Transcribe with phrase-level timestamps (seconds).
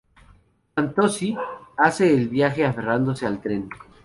[0.73, 1.37] Fantozzi
[1.77, 3.69] hace el viaje aferrándose al tren.